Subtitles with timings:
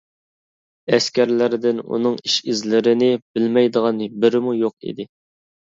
[0.97, 5.11] ئەسكەرلەردىن ئۇنىڭ ئىش ئىزلىرىنى بىلمەيدىغان بىرىمۇ يوق ئىدى.